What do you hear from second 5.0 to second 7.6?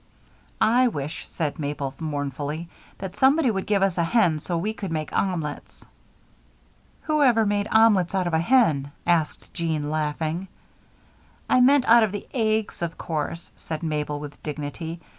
omelets." "Who ever